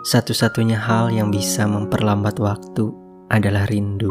Satu-satunya 0.00 0.80
hal 0.80 1.12
yang 1.12 1.28
bisa 1.28 1.68
memperlambat 1.68 2.40
waktu 2.40 2.88
adalah 3.28 3.68
rindu. 3.68 4.08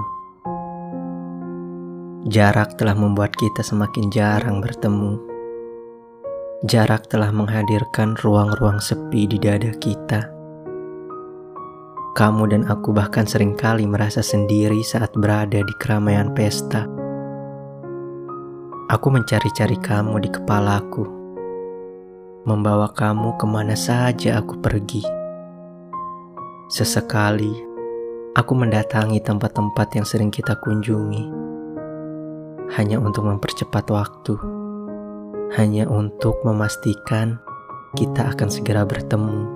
Jarak 2.30 2.78
telah 2.78 2.94
membuat 2.94 3.34
kita 3.34 3.66
semakin 3.66 4.14
jarang 4.14 4.62
bertemu. 4.62 5.18
Jarak 6.70 7.10
telah 7.10 7.34
menghadirkan 7.34 8.14
ruang-ruang 8.22 8.78
sepi 8.78 9.26
di 9.26 9.42
dada 9.42 9.74
kita. 9.82 10.30
Kamu 12.14 12.54
dan 12.54 12.70
aku 12.70 12.94
bahkan 12.94 13.26
sering 13.26 13.58
kali 13.58 13.90
merasa 13.90 14.22
sendiri 14.22 14.86
saat 14.86 15.10
berada 15.18 15.58
di 15.58 15.74
keramaian 15.82 16.30
pesta. 16.38 16.86
Aku 18.94 19.10
mencari-cari 19.10 19.82
kamu 19.82 20.22
di 20.22 20.30
kepalaku, 20.30 21.06
membawa 22.46 22.94
kamu 22.94 23.42
ke 23.42 23.46
mana 23.50 23.74
saja 23.74 24.38
aku 24.38 24.62
pergi 24.62 25.19
Sesekali, 26.70 27.50
aku 28.38 28.54
mendatangi 28.54 29.18
tempat-tempat 29.26 29.90
yang 29.98 30.06
sering 30.06 30.30
kita 30.30 30.54
kunjungi, 30.62 31.26
hanya 32.78 33.02
untuk 33.02 33.26
mempercepat 33.26 33.90
waktu, 33.90 34.38
hanya 35.58 35.90
untuk 35.90 36.38
memastikan 36.46 37.42
kita 37.98 38.38
akan 38.38 38.54
segera 38.54 38.86
bertemu. 38.86 39.50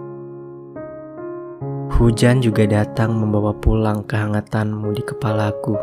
Hujan 2.02 2.41
juga 2.41 2.66
datang 2.66 3.14
membawa 3.14 3.53
pulang 3.61 4.02
kehangatanmu 4.09 4.98
di 4.98 5.05
kepalaku, 5.05 5.77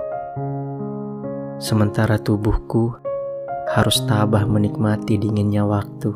sementara 1.63 2.19
tubuhku 2.19 2.99
harus 3.71 4.03
tabah 4.03 4.43
menikmati 4.51 5.15
dinginnya 5.15 5.63
waktu. 5.63 6.11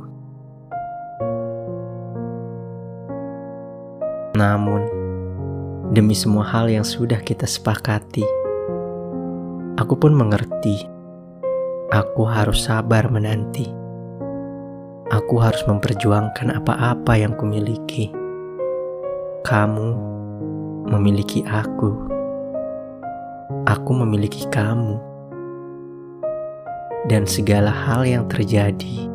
Namun, 4.35 4.94
demi 5.95 6.11
semua 6.11 6.43
hal 6.43 6.67
yang 6.67 6.83
sudah 6.83 7.23
kita 7.23 7.47
sepakati. 7.47 8.27
Aku 9.79 9.95
pun 9.95 10.11
mengerti, 10.11 10.83
aku 11.95 12.27
harus 12.27 12.67
sabar 12.67 13.07
menanti. 13.07 13.71
Aku 15.15 15.39
harus 15.39 15.63
memperjuangkan 15.71 16.59
apa-apa 16.59 17.15
yang 17.15 17.39
kumiliki. 17.39 18.11
Kamu 19.47 19.89
memiliki 20.91 21.47
aku, 21.47 21.95
aku 23.63 23.91
memiliki 23.95 24.51
kamu, 24.51 24.99
dan 27.07 27.23
segala 27.23 27.71
hal 27.71 28.03
yang 28.03 28.27
terjadi 28.27 29.07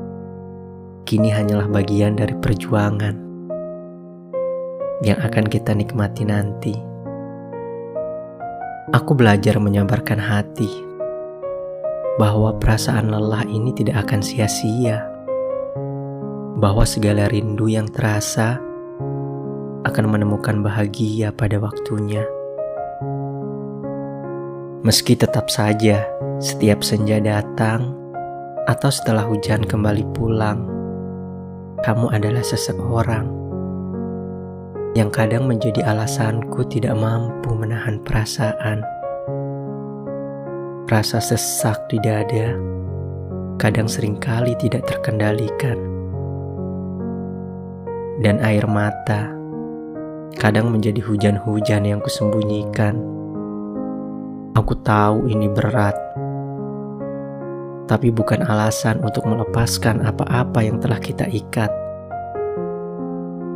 kini 1.04 1.28
hanyalah 1.34 1.68
bagian 1.68 2.16
dari 2.16 2.38
perjuangan 2.38 3.29
yang 5.00 5.20
akan 5.24 5.48
kita 5.48 5.72
nikmati 5.72 6.28
nanti. 6.28 6.76
Aku 8.92 9.16
belajar 9.16 9.56
menyabarkan 9.62 10.20
hati 10.20 10.68
bahwa 12.20 12.52
perasaan 12.60 13.08
lelah 13.08 13.48
ini 13.48 13.72
tidak 13.72 14.04
akan 14.04 14.20
sia-sia, 14.20 15.08
bahwa 16.60 16.84
segala 16.84 17.32
rindu 17.32 17.72
yang 17.72 17.88
terasa 17.88 18.60
akan 19.88 20.06
menemukan 20.12 20.60
bahagia 20.60 21.32
pada 21.32 21.64
waktunya. 21.64 22.28
Meski 24.84 25.16
tetap 25.16 25.48
saja 25.48 26.04
setiap 26.44 26.84
senja 26.84 27.24
datang 27.24 27.96
atau 28.68 28.92
setelah 28.92 29.24
hujan 29.24 29.64
kembali 29.64 30.04
pulang, 30.12 30.68
kamu 31.88 32.12
adalah 32.12 32.44
seseorang 32.44 33.49
yang 35.00 35.08
kadang 35.08 35.48
menjadi 35.48 35.96
alasanku 35.96 36.68
tidak 36.68 36.92
mampu 37.00 37.56
menahan 37.56 38.04
perasaan. 38.04 38.84
Rasa 40.92 41.24
sesak 41.24 41.88
di 41.88 42.04
dada 42.04 42.60
kadang 43.56 43.88
sering 43.88 44.20
kali 44.20 44.60
tidak 44.60 44.84
terkendalikan. 44.92 45.80
Dan 48.20 48.44
air 48.44 48.68
mata 48.68 49.32
kadang 50.36 50.68
menjadi 50.68 51.00
hujan-hujan 51.00 51.88
yang 51.88 52.04
kusembunyikan. 52.04 53.00
Aku 54.60 54.76
tahu 54.84 55.32
ini 55.32 55.48
berat, 55.48 55.96
tapi 57.88 58.12
bukan 58.12 58.44
alasan 58.44 59.00
untuk 59.00 59.24
melepaskan 59.24 60.04
apa-apa 60.04 60.60
yang 60.60 60.84
telah 60.84 61.00
kita 61.00 61.32
ikat. 61.32 61.72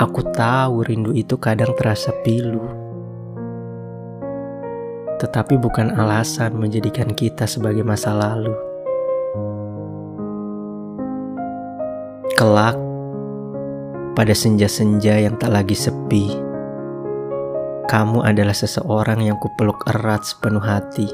Aku 0.03 0.19
tahu 0.35 0.83
rindu 0.83 1.15
itu 1.15 1.39
kadang 1.39 1.71
terasa 1.79 2.11
pilu, 2.27 2.59
tetapi 5.15 5.55
bukan 5.55 5.95
alasan 5.95 6.59
menjadikan 6.59 7.07
kita 7.15 7.47
sebagai 7.47 7.87
masa 7.87 8.11
lalu. 8.11 8.51
Kelak, 12.35 12.75
pada 14.11 14.35
senja-senja 14.35 15.23
yang 15.23 15.39
tak 15.39 15.55
lagi 15.55 15.71
sepi, 15.71 16.35
kamu 17.87 18.27
adalah 18.27 18.51
seseorang 18.51 19.23
yang 19.23 19.39
kupeluk 19.39 19.87
erat 19.87 20.27
sepenuh 20.27 20.59
hati. 20.59 21.07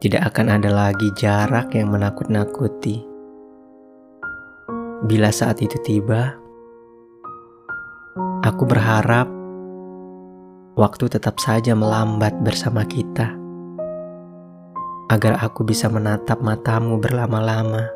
Tidak 0.00 0.24
akan 0.24 0.56
ada 0.56 0.72
lagi 0.72 1.12
jarak 1.20 1.76
yang 1.76 1.92
menakut-nakuti. 1.92 3.04
Bila 5.04 5.28
saat 5.28 5.60
itu 5.60 5.76
tiba, 5.84 6.39
Aku 8.60 8.68
berharap 8.68 9.24
waktu 10.76 11.08
tetap 11.08 11.40
saja 11.40 11.72
melambat 11.72 12.44
bersama 12.44 12.84
kita, 12.84 13.32
agar 15.08 15.40
aku 15.40 15.64
bisa 15.64 15.88
menatap 15.88 16.44
matamu 16.44 17.00
berlama-lama, 17.00 17.88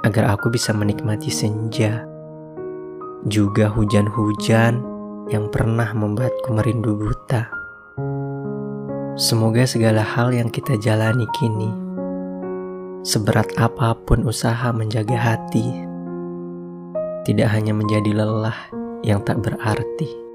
agar 0.00 0.32
aku 0.32 0.48
bisa 0.48 0.72
menikmati 0.72 1.28
senja, 1.28 2.08
juga 3.28 3.68
hujan-hujan 3.68 4.80
yang 5.28 5.44
pernah 5.52 5.92
membuatku 5.92 6.48
merindu 6.48 6.96
buta. 6.96 7.52
Semoga 9.20 9.68
segala 9.68 10.00
hal 10.00 10.32
yang 10.32 10.48
kita 10.48 10.80
jalani 10.80 11.28
kini, 11.36 11.68
seberat 13.04 13.52
apa 13.60 13.92
pun 14.08 14.24
usaha 14.24 14.72
menjaga 14.72 15.20
hati, 15.20 15.84
tidak 17.28 17.52
hanya 17.52 17.76
menjadi 17.76 18.16
lelah 18.16 18.80
yang 19.02 19.20
tak 19.26 19.42
berarti. 19.42 20.31